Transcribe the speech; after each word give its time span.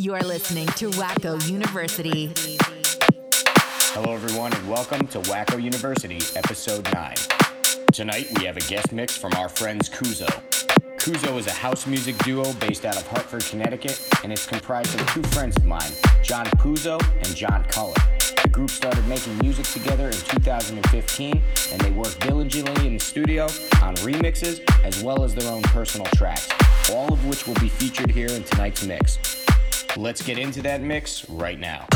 You 0.00 0.14
are 0.14 0.22
listening 0.22 0.66
to 0.78 0.88
Wacko 0.92 1.46
University. 1.46 2.32
Hello, 3.92 4.14
everyone, 4.14 4.50
and 4.54 4.66
welcome 4.66 5.06
to 5.08 5.20
Wacko 5.20 5.62
University, 5.62 6.20
Episode 6.38 6.90
9. 6.94 7.14
Tonight, 7.92 8.26
we 8.38 8.46
have 8.46 8.56
a 8.56 8.60
guest 8.60 8.92
mix 8.92 9.18
from 9.18 9.34
our 9.34 9.50
friends 9.50 9.90
Kuzo. 9.90 10.26
Kuzo 10.96 11.36
is 11.36 11.48
a 11.48 11.52
house 11.52 11.86
music 11.86 12.16
duo 12.20 12.50
based 12.54 12.86
out 12.86 12.96
of 12.96 13.06
Hartford, 13.08 13.44
Connecticut, 13.44 14.00
and 14.24 14.32
it's 14.32 14.46
comprised 14.46 14.98
of 14.98 15.06
two 15.08 15.22
friends 15.34 15.58
of 15.58 15.66
mine, 15.66 15.92
John 16.22 16.46
Kuzo 16.46 16.98
and 17.18 17.36
John 17.36 17.62
Cullen. 17.64 17.92
The 18.42 18.48
group 18.48 18.70
started 18.70 19.06
making 19.06 19.36
music 19.40 19.66
together 19.66 20.06
in 20.06 20.12
2015, 20.12 21.42
and 21.72 21.80
they 21.82 21.90
work 21.90 22.18
diligently 22.20 22.86
in 22.86 22.94
the 22.94 23.00
studio 23.00 23.44
on 23.82 23.94
remixes 23.96 24.62
as 24.82 25.02
well 25.02 25.24
as 25.24 25.34
their 25.34 25.52
own 25.52 25.60
personal 25.64 26.06
tracks, 26.14 26.48
all 26.90 27.12
of 27.12 27.26
which 27.26 27.46
will 27.46 27.60
be 27.60 27.68
featured 27.68 28.10
here 28.10 28.30
in 28.30 28.42
tonight's 28.44 28.82
mix. 28.82 29.39
Let's 29.96 30.22
get 30.22 30.38
into 30.38 30.62
that 30.62 30.80
mix 30.82 31.28
right 31.28 31.58
now. 31.58 31.86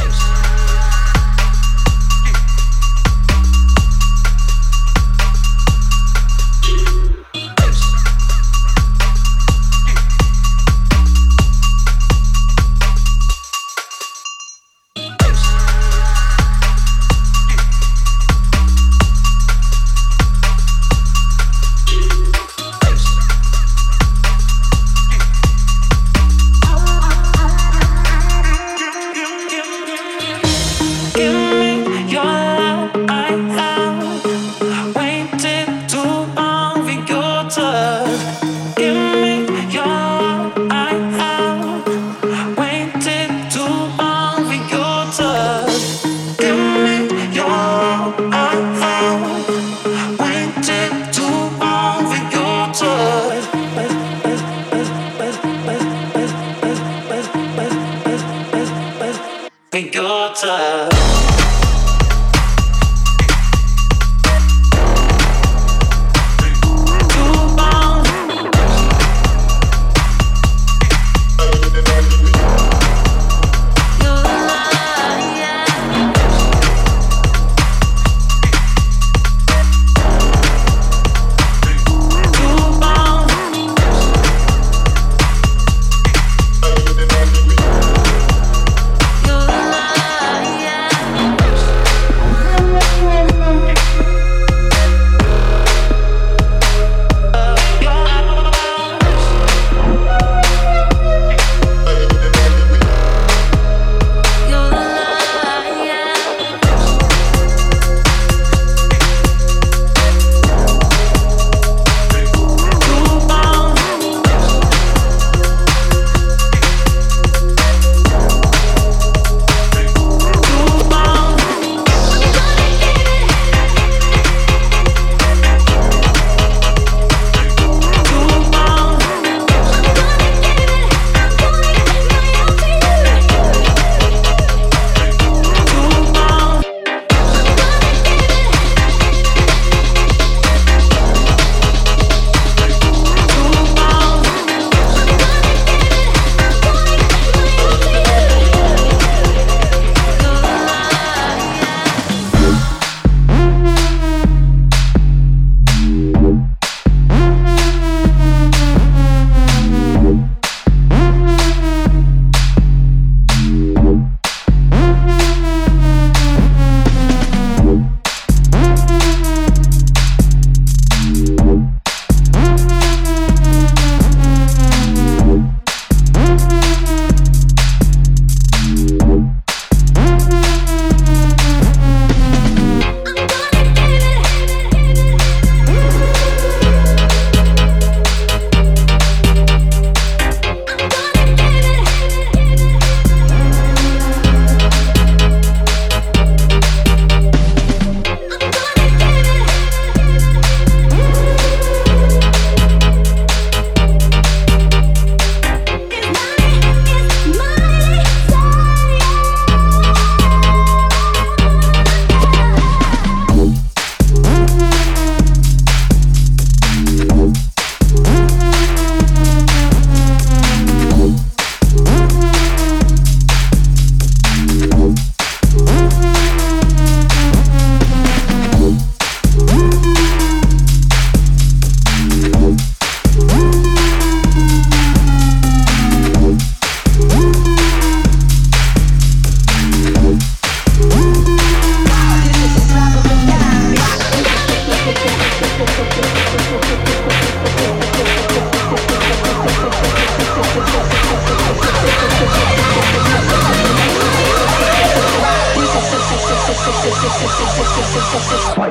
Oh, 258.17 258.64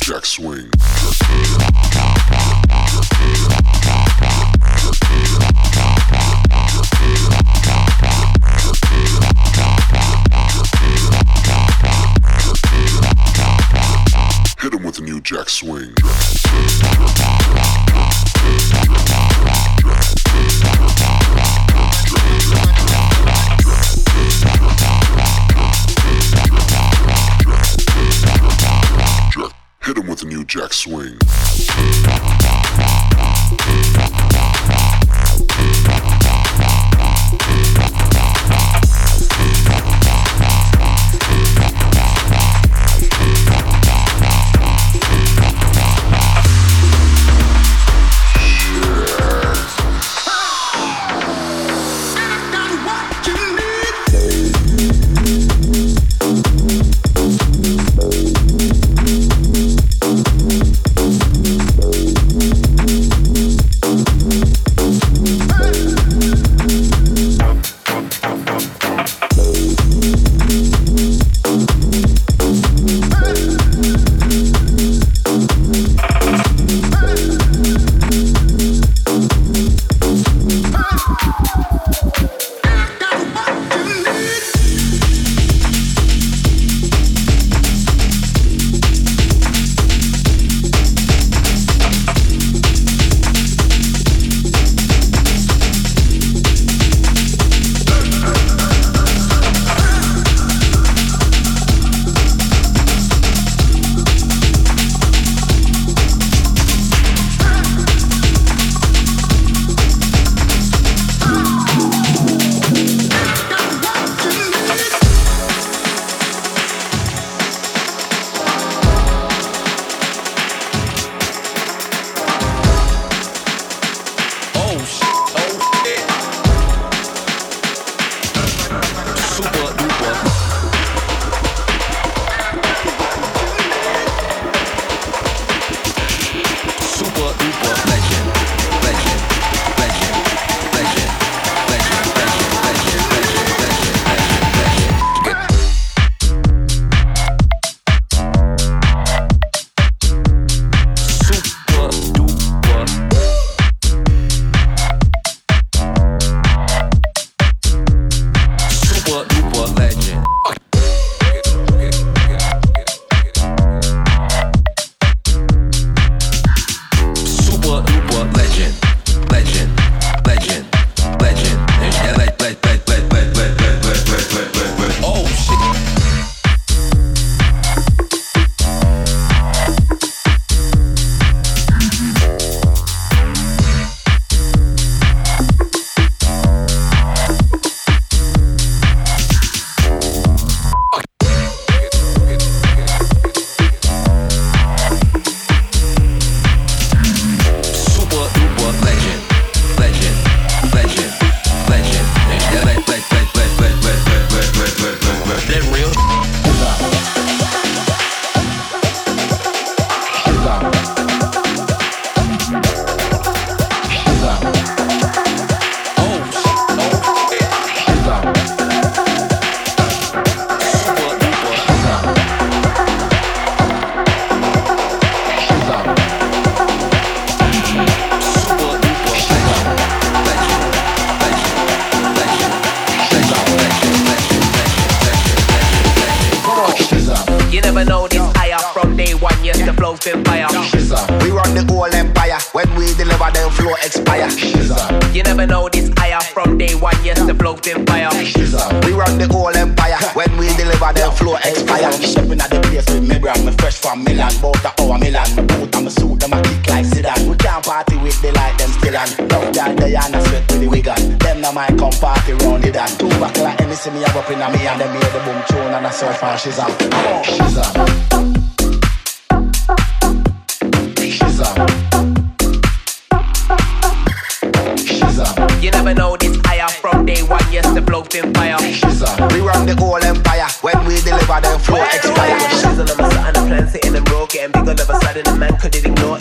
Jack 0.00 0.26
Swing. 0.26 0.70
Jack, 0.72 1.92
Jack, 1.92 2.28
Jack. 2.28 2.63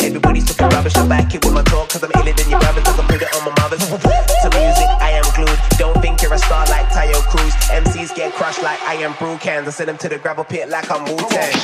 Everybody's 0.04 0.44
talking 0.44 0.68
rubbish. 0.76 0.96
I 0.98 1.08
back 1.08 1.34
it 1.34 1.46
with 1.46 1.54
my 1.54 1.64
talk, 1.64 1.88
cause 1.88 2.04
I'm 2.04 2.12
iller 2.20 2.36
than 2.36 2.50
your 2.52 2.60
brothers. 2.60 2.84
I 2.84 2.92
can 2.92 3.08
put 3.08 3.22
it 3.24 3.32
on 3.40 3.48
my 3.48 3.56
mother's. 3.64 3.80
to 3.88 4.50
music, 4.52 4.90
I 5.00 5.16
am 5.16 5.24
glued. 5.32 5.56
Don't 5.80 5.96
think 6.04 6.22
you're 6.22 6.34
a 6.34 6.38
star 6.38 6.68
like 6.68 6.92
Taio 6.92 7.24
Cruz. 7.32 7.56
MCs 7.72 8.14
get 8.14 8.34
crushed 8.34 8.62
like 8.62 8.82
I 8.84 8.96
am 9.00 9.16
brew 9.16 9.38
cans. 9.38 9.66
I 9.68 9.72
send 9.72 9.88
them 9.88 9.98
to 10.00 10.10
the 10.10 10.20
gravel 10.20 10.44
pit 10.44 10.68
like 10.68 10.92
I'm 10.92 11.08
Wu 11.08 11.16
Tang. 11.32 11.56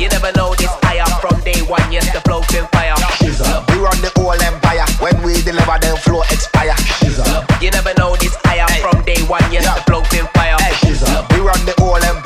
You 0.00 0.08
never 0.08 0.32
know 0.32 0.54
this 0.56 0.72
I 0.88 1.04
am 1.04 1.12
from 1.20 1.36
day 1.44 1.60
one. 1.68 1.84
Yes, 1.92 2.08
the 2.16 2.20
flow's 2.24 2.48
been 2.48 2.64
fire. 2.72 2.96
We 3.68 3.76
run 3.76 4.00
the 4.00 4.10
whole 4.16 4.32
empire. 4.32 4.88
When 5.04 5.20
we 5.20 5.36
deliver, 5.44 5.76
the 5.76 6.00
flow 6.00 6.24
expire. 6.32 6.72
You 7.60 7.70
never 7.70 7.92
know 8.00 8.16
this 8.16 8.32
I 8.48 8.64
am 8.64 8.72
from 8.80 9.04
day 9.04 9.20
one. 9.28 9.44
Yes, 9.52 9.68
the 9.68 9.84
flow's 9.84 10.08
been 10.08 10.24
fire. 10.32 10.56
We 11.36 11.44
run 11.44 11.60
the 11.68 11.74
whole 11.76 12.00
empire. 12.00 12.25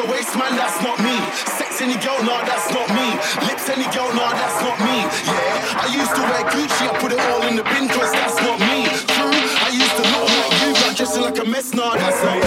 the 0.00 0.10
waste 0.10 0.36
man, 0.36 0.56
that's 0.56 0.80
not 0.82 0.98
me. 1.00 1.16
Sex 1.58 1.82
any 1.82 1.96
girl, 2.00 2.16
nah, 2.24 2.40
that's 2.44 2.72
not 2.72 2.88
me. 2.96 3.08
Lips 3.44 3.68
any 3.68 3.84
girl, 3.92 4.08
nah, 4.16 4.32
that's 4.32 4.60
not 4.64 4.78
me. 4.80 5.04
Yeah, 5.28 5.84
I 5.84 5.86
used 5.92 6.14
to 6.16 6.22
wear 6.24 6.42
Gucci, 6.52 6.88
I 6.88 6.96
put 7.00 7.12
it 7.12 7.20
all 7.20 7.42
in 7.48 7.56
the 7.56 7.64
bin, 7.64 7.88
cause 7.88 8.12
that's 8.12 8.36
not 8.40 8.58
me. 8.60 8.88
True, 9.12 9.40
I 9.60 9.68
used 9.72 9.96
to 10.00 10.04
look 10.12 10.28
like 10.40 10.56
you, 10.62 10.72
but 10.72 10.96
dressing 10.96 11.22
like 11.22 11.38
a 11.38 11.44
mess, 11.44 11.74
nah, 11.74 11.94
that's 11.96 12.22
not 12.24 12.36
me. 12.36 12.39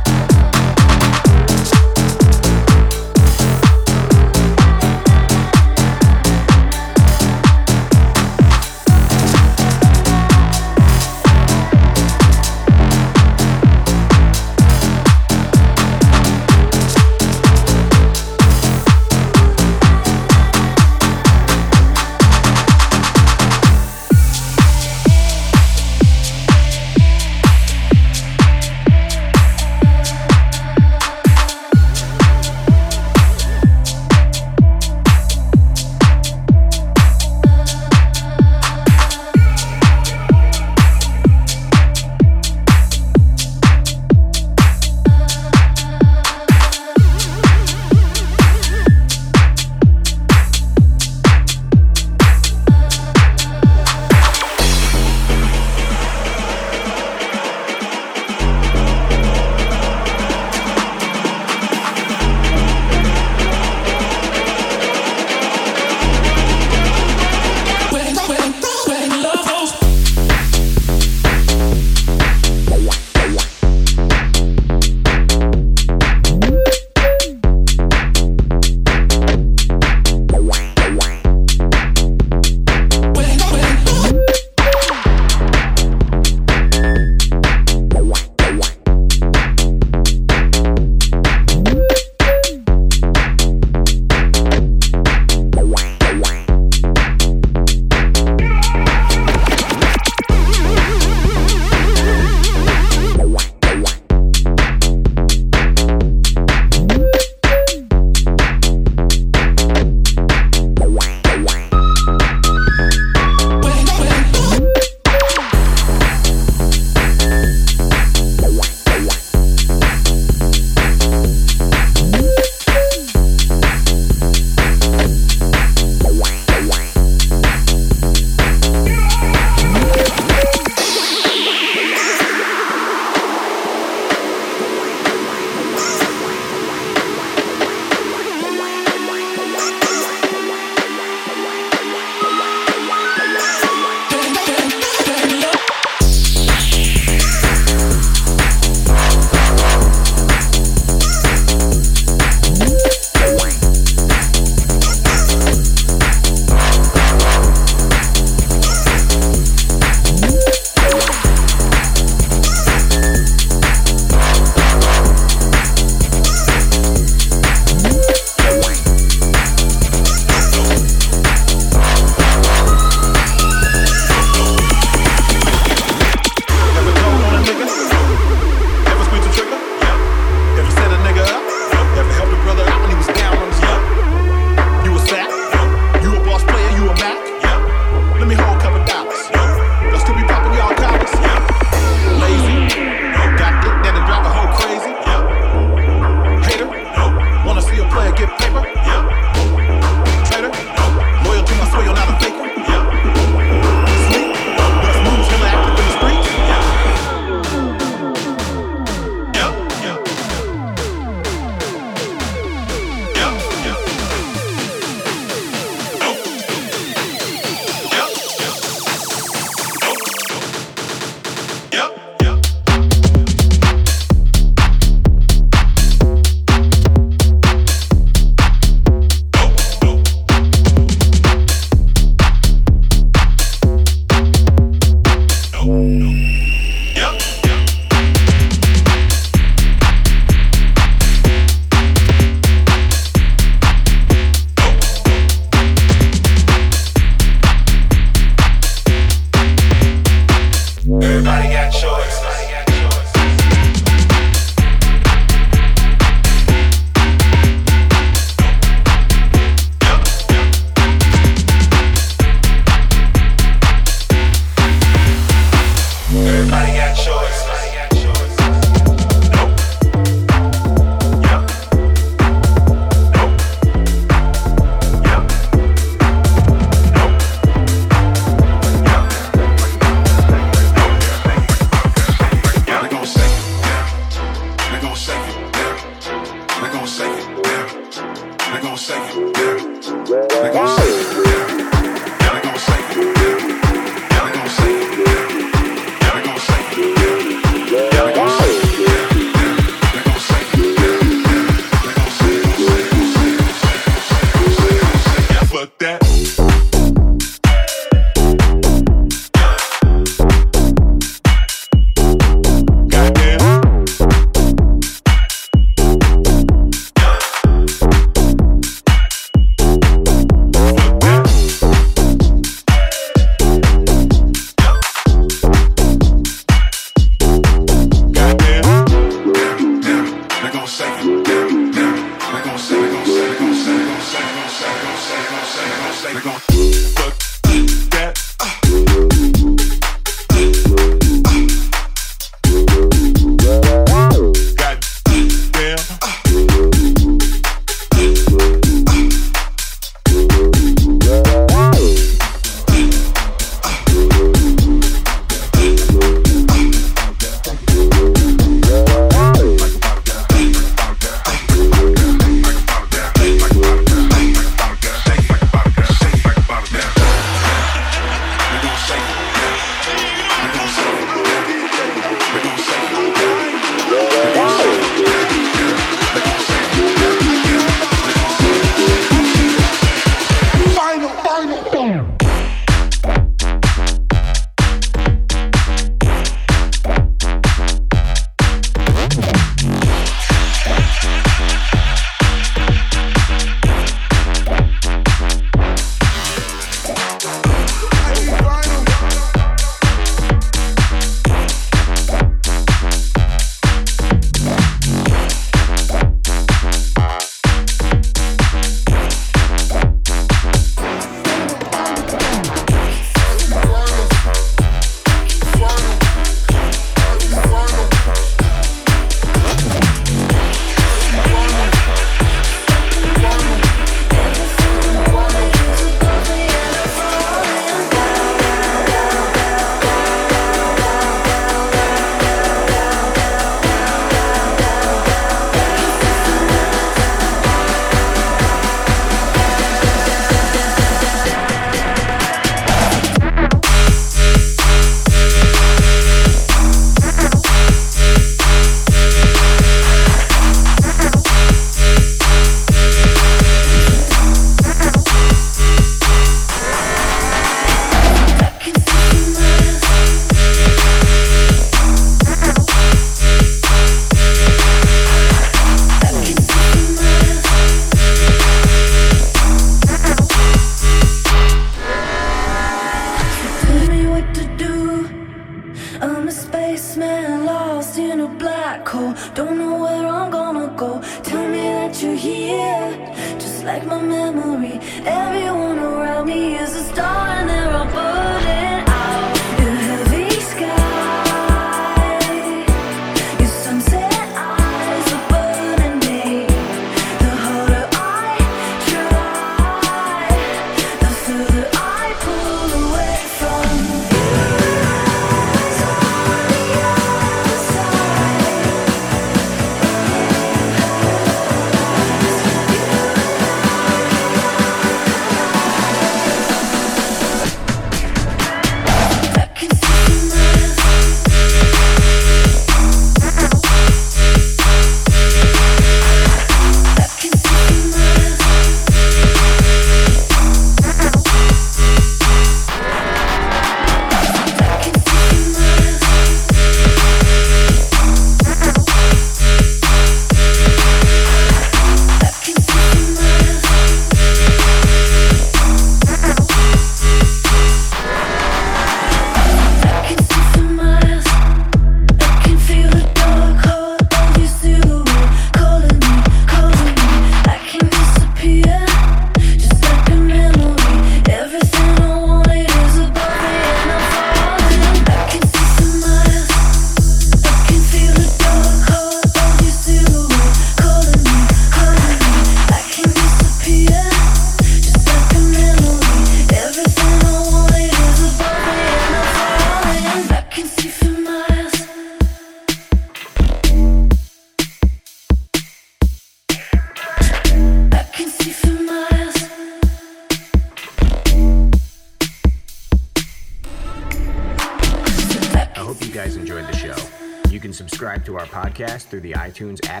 Through 599.21 599.31
the 599.31 599.37
iTunes 599.37 599.87
App 599.87 600.00